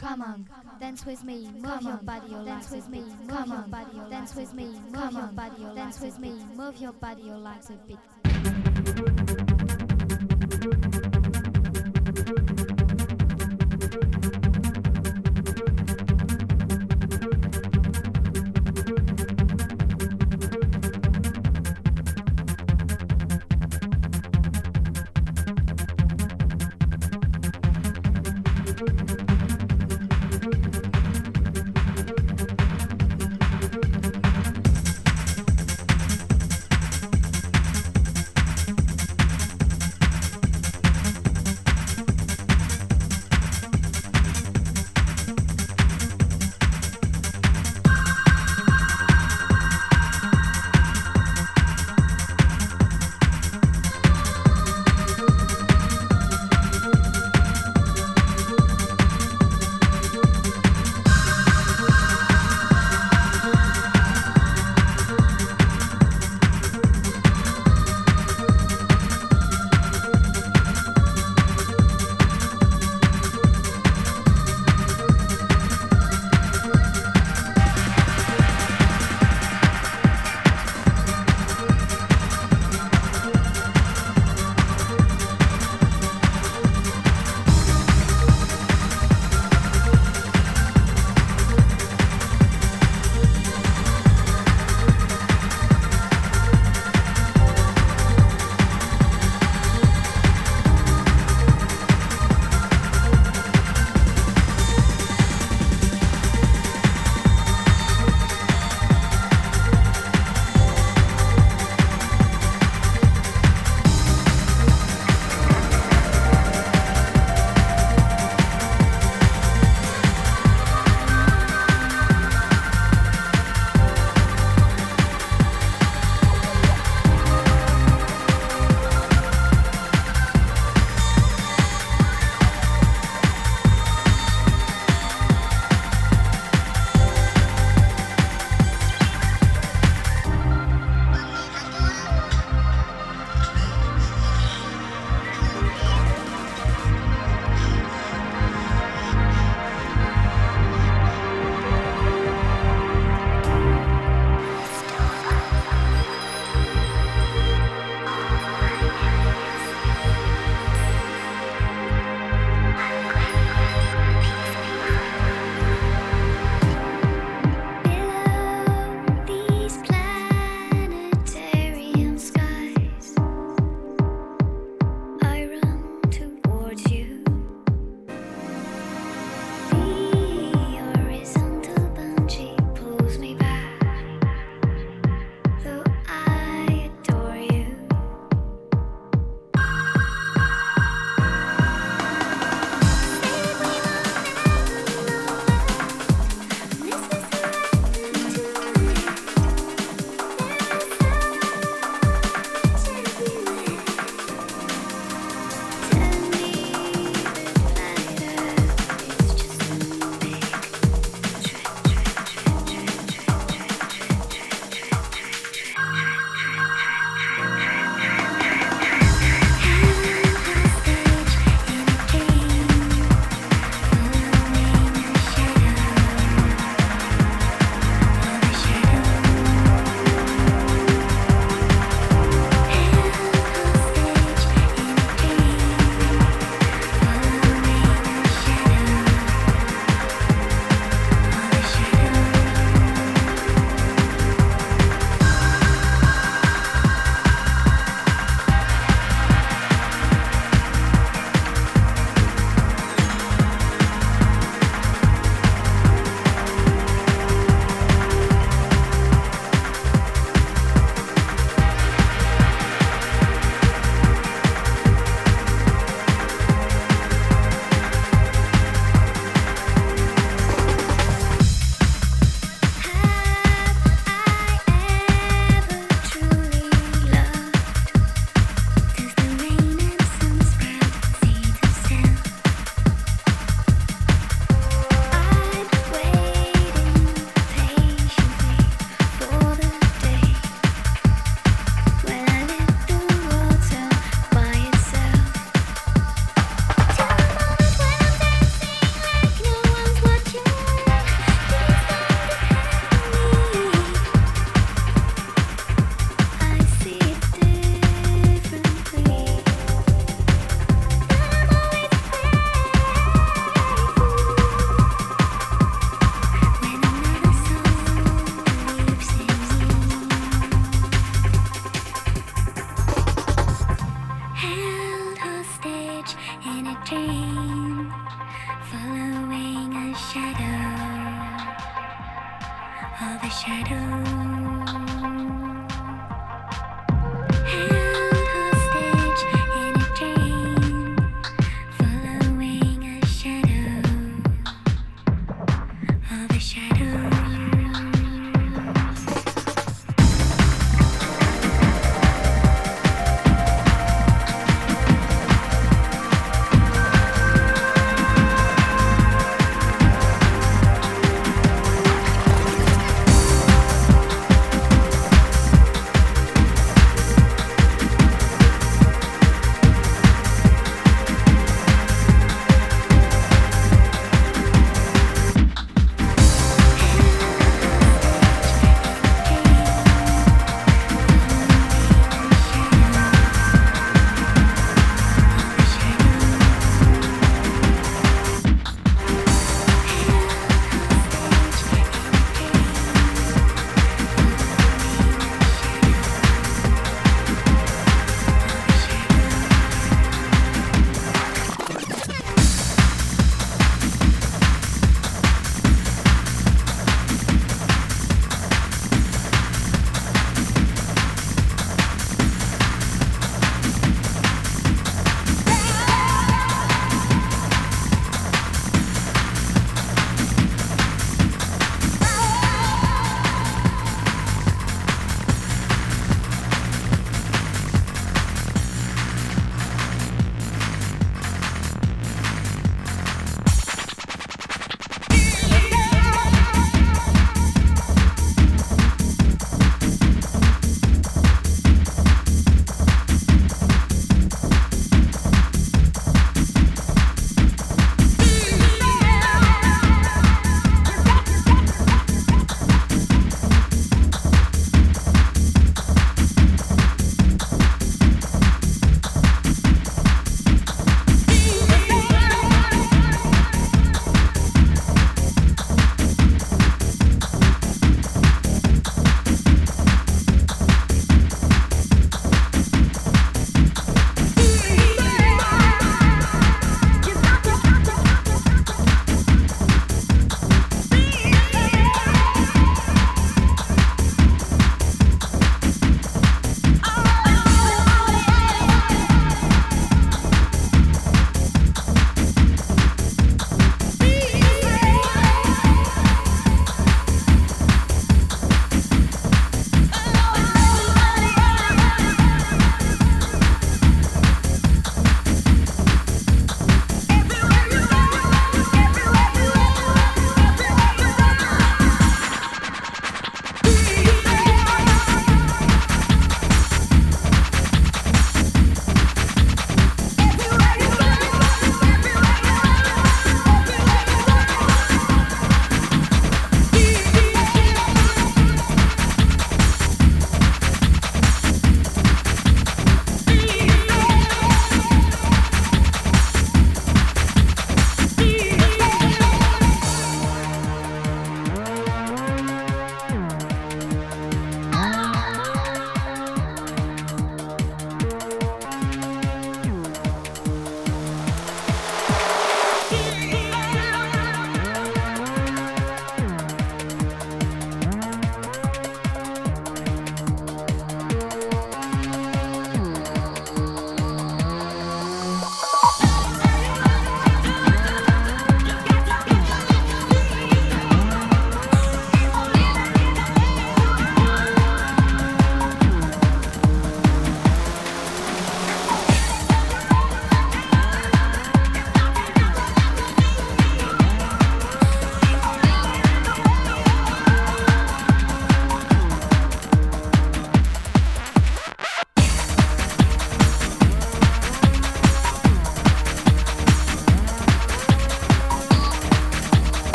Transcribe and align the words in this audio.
come 0.00 0.22
on, 0.22 0.48
dance 0.80 1.04
with 1.04 1.22
me, 1.24 1.50
move 1.58 1.82
your 1.82 1.98
body, 1.98 2.30
your 2.30 2.42
dance 2.42 2.70
with 2.70 2.88
me, 2.88 3.04
come 3.28 3.52
on, 3.52 3.70
body, 3.70 3.94
your 3.94 4.08
dance 4.08 4.34
with 4.34 4.54
me, 4.54 4.64
move 4.90 5.12
your 5.12 5.26
body, 5.26 5.60
your 5.60 5.74
dance 5.74 6.00
with 6.00 6.18
me, 6.18 6.32
move 6.56 6.80
your 6.80 6.92
body, 6.94 7.22
your 7.22 7.36
legs 7.36 7.68
a 7.68 7.74
bit. 7.86 7.98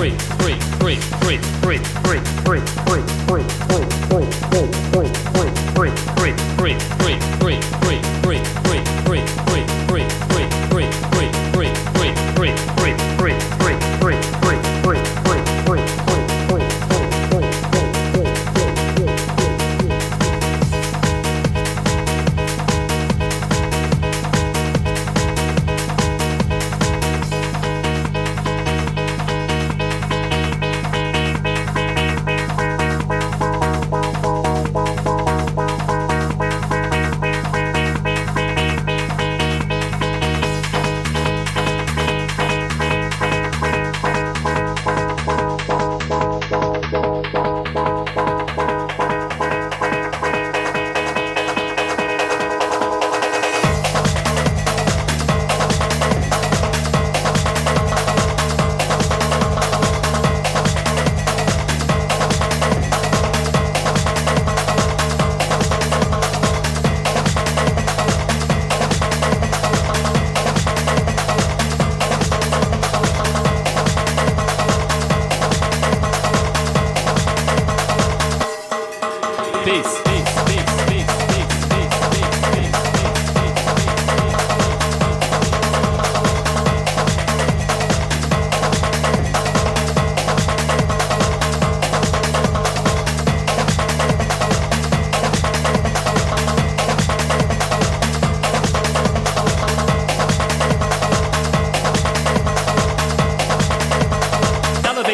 free, 0.00 0.16
free, 0.38 0.58
free, 0.78 0.96
free, 0.96 1.36
free. 1.36 1.99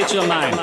Get 0.06 0.14
your 0.14 0.26
mind. 0.28 0.56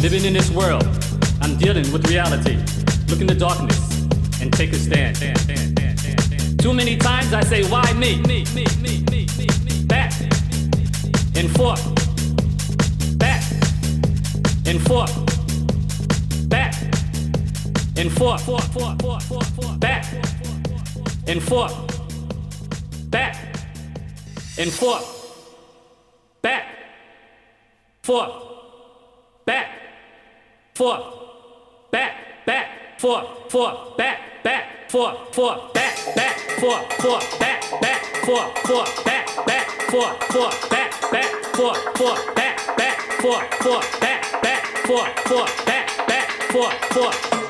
Living 0.00 0.24
in 0.24 0.32
this 0.32 0.50
world 0.50 0.93
dealing 1.74 1.92
with 1.92 2.08
reality. 2.08 2.56
Look 3.08 3.20
in 3.20 3.26
the 3.26 3.34
darkness 3.34 4.06
and 4.40 4.52
take 4.52 4.72
a 4.72 4.76
stand. 4.76 5.16
Too 6.58 6.72
many 6.72 6.96
times 6.96 7.32
I 7.32 7.42
say, 7.42 7.64
why 7.68 7.92
me? 7.94 8.22
Back 9.86 10.12
and 11.34 11.50
forth. 11.50 11.82
Back 13.18 13.42
and 14.66 14.80
forth. 14.82 15.12
Back 16.48 16.74
and 17.96 18.12
forth. 18.12 18.46
Back 19.80 20.06
and 21.26 21.42
forth. 21.42 21.74
Back 23.10 23.36
and 24.58 24.72
forth. 24.72 25.06
Back. 26.40 26.66
Forth. 28.02 28.32
Back. 29.44 29.68
Forth 30.74 31.13
four, 33.04 33.22
four, 33.50 33.94
back, 33.98 34.42
back, 34.42 34.90
four, 34.90 35.14
four, 35.32 35.68
back, 35.74 36.16
back, 36.16 36.38
four, 36.58 36.80
four, 37.02 37.20
back, 37.38 37.60
back, 37.82 38.02
four, 38.24 38.50
four, 38.64 38.84
back, 39.04 39.46
back, 39.46 39.66
four, 39.90 40.14
four, 40.32 40.50
back, 40.70 41.10
back, 41.12 41.28
four, 41.54 41.74
four, 41.96 42.34
back, 42.34 42.76
back, 42.78 42.98
four, 43.20 43.44
four, 43.60 43.80
back, 44.00 44.42
back, 44.42 44.64
four, 44.86 45.06
four, 45.26 45.44
back, 45.66 46.06
back, 46.08 46.30
four, 46.50 46.70
four. 46.94 47.43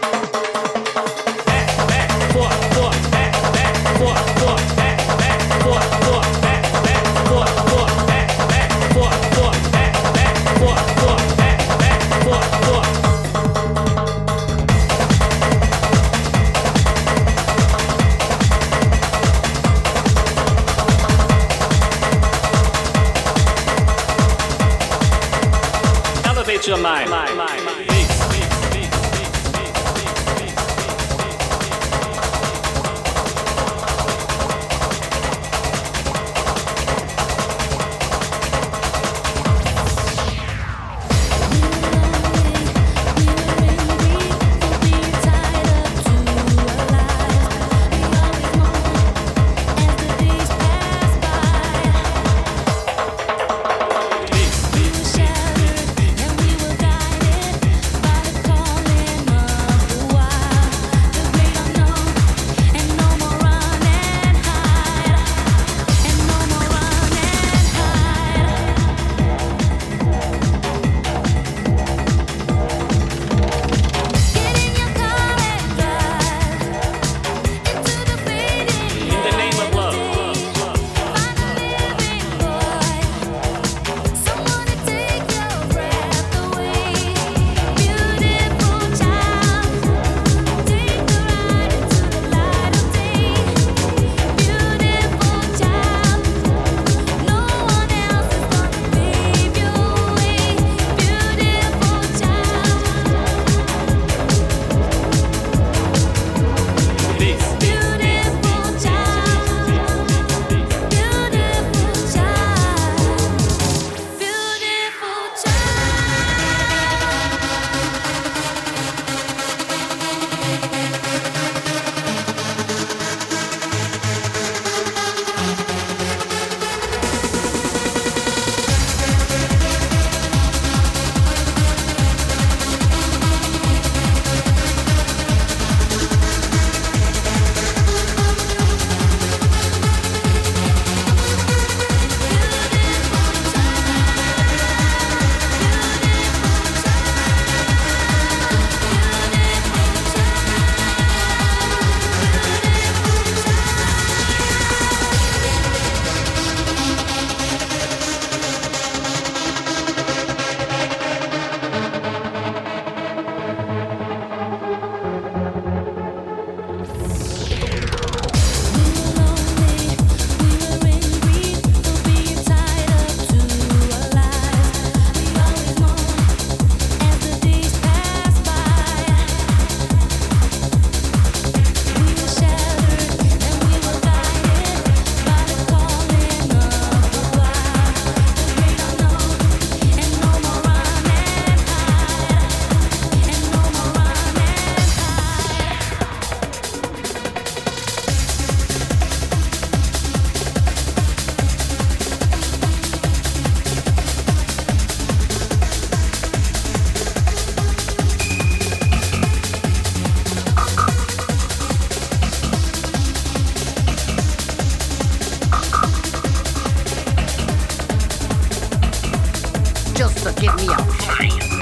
just 219.95 220.19
to 220.19 220.33
give 220.41 220.55
me 220.57 220.67
a 220.67 220.77
prize. 220.77 221.54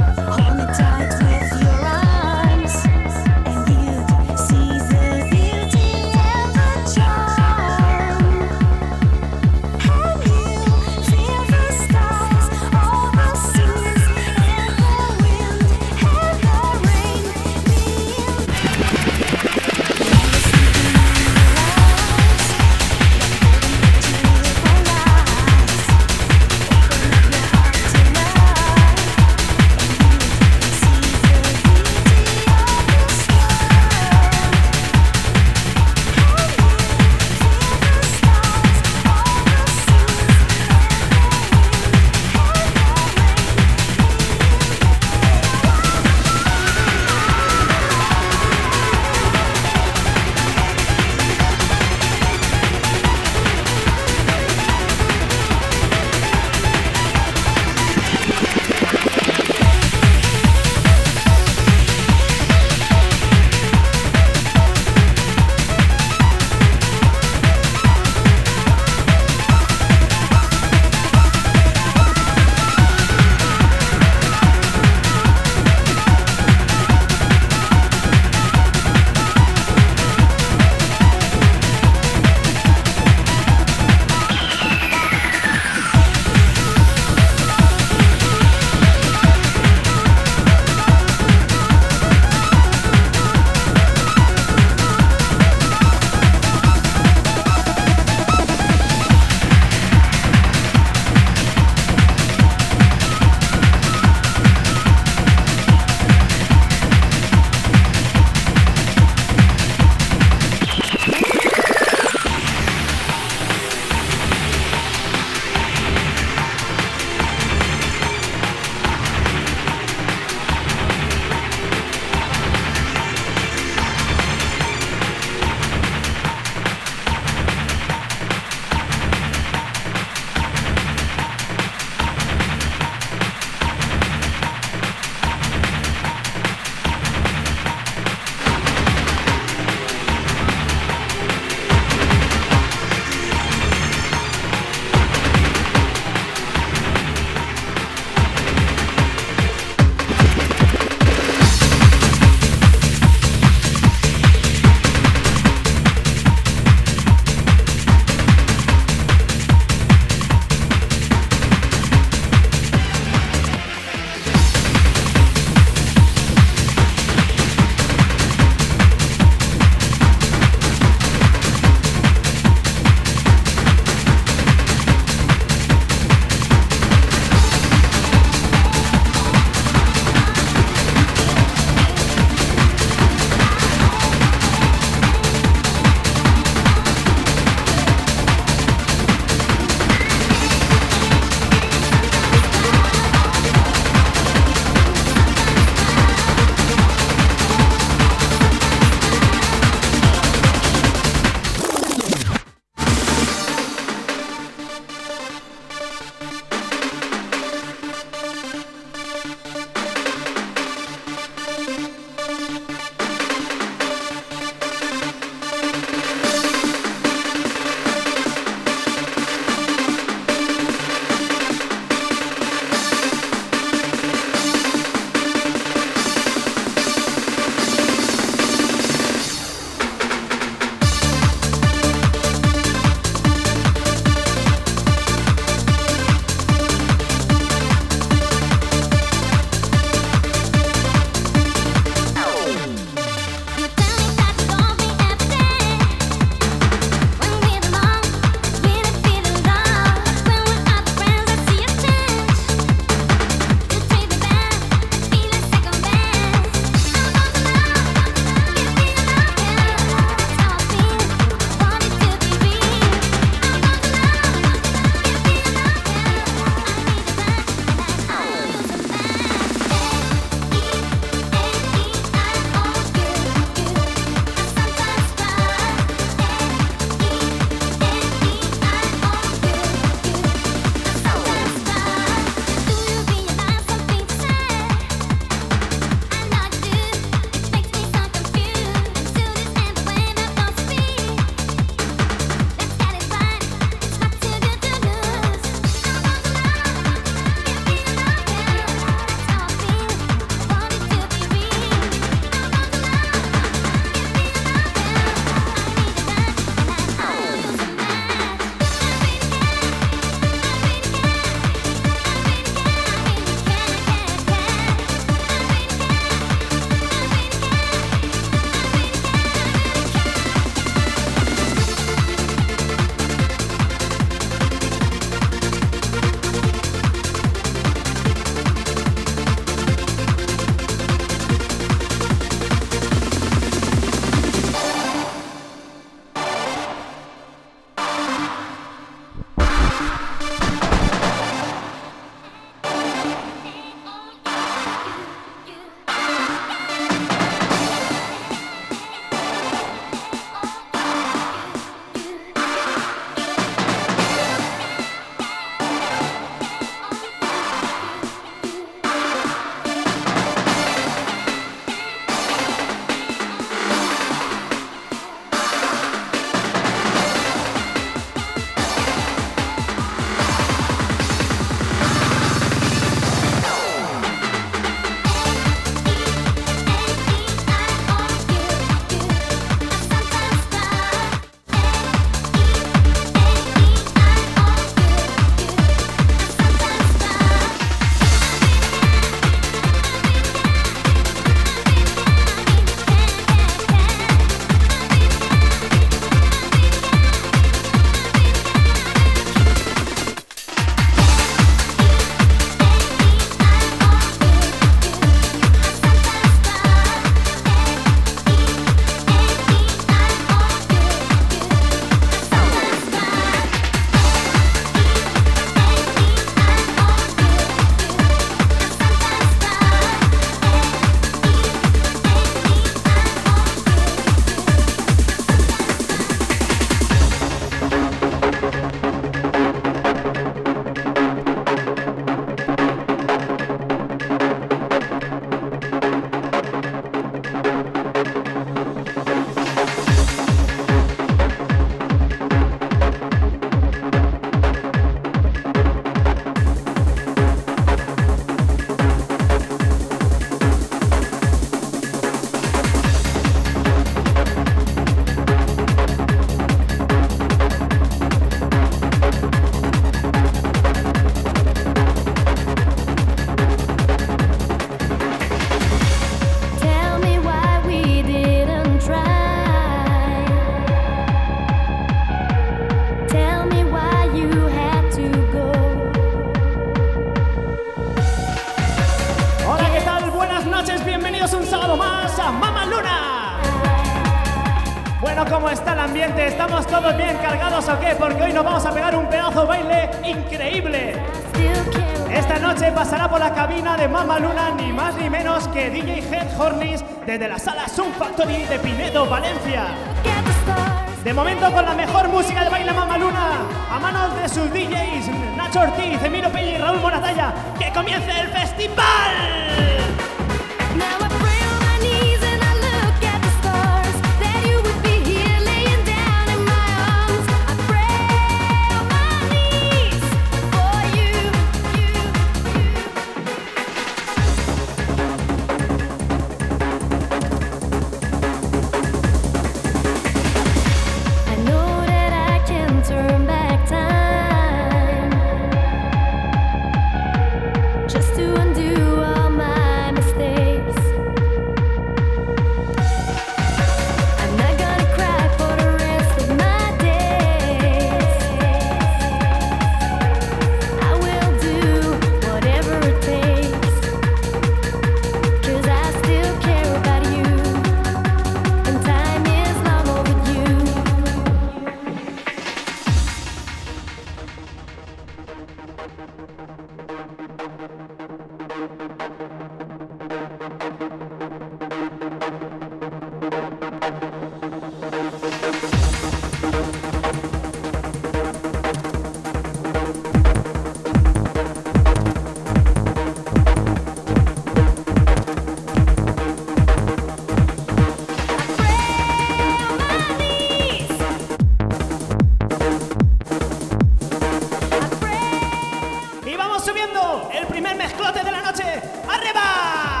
el 597.31 597.47
primer 597.47 597.75
mezclote 597.75 598.23
de 598.23 598.31
la 598.31 598.41
noche. 598.41 598.63
¡Arriba! 599.07 600.00